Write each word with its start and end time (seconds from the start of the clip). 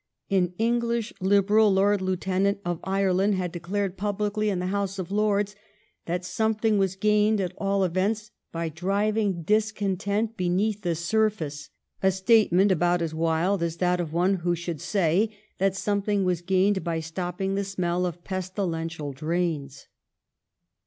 An 0.31 0.55
English 0.57 1.13
Liberal 1.21 1.67
HOME 1.67 1.75
RULE 1.77 1.83
36 1.83 1.83
1 1.83 1.83
Lord 1.83 2.01
Lieutenant 2.01 2.59
of 2.65 2.79
Ireland 2.83 3.35
had 3.35 3.51
declared 3.51 3.97
publicly 3.97 4.49
in 4.49 4.57
the 4.57 4.65
House 4.73 4.97
of 4.97 5.11
Lords 5.11 5.55
that 6.07 6.25
something 6.25 6.79
was 6.79 6.95
gained 6.95 7.39
at 7.39 7.53
all 7.59 7.83
events 7.83 8.31
by 8.51 8.67
driving 8.67 9.43
discontent 9.43 10.35
beneath 10.35 10.81
the 10.81 10.95
surface— 10.95 11.69
a 12.01 12.09
statement 12.09 12.71
about 12.71 13.03
as 13.03 13.13
wild 13.13 13.61
as 13.61 13.77
that 13.77 13.99
of 13.99 14.11
one 14.11 14.37
who 14.37 14.55
should 14.55 14.81
say 14.81 15.37
that 15.59 15.75
something 15.75 16.23
was 16.25 16.41
gained 16.41 16.83
by 16.83 16.99
stopping 16.99 17.53
the 17.53 17.63
smell 17.63 18.03
of 18.07 18.23
pestilential 18.23 19.13
drains. 19.13 19.85